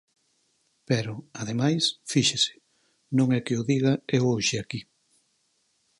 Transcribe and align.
Pero, 0.89 1.13
ademais, 1.41 1.83
fíxese, 2.11 2.55
non 3.17 3.27
é 3.37 3.39
que 3.45 3.57
o 3.61 3.65
diga 3.71 3.93
eu 4.17 4.23
hoxe 4.31 4.55
aquí. 4.59 4.81